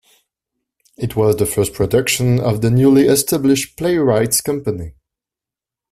It 0.97 1.15
was 1.15 1.35
the 1.35 1.45
first 1.45 1.73
production 1.75 2.39
of 2.39 2.61
the 2.61 2.71
newly 2.71 3.03
established 3.03 3.77
Playwrights' 3.77 4.41
Company. 4.41 4.93